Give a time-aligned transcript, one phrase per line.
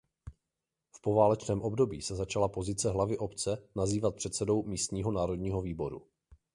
[0.95, 6.07] V poválečném období se začala pozice hlavy obce nazývat předsedou Místního národního výboru.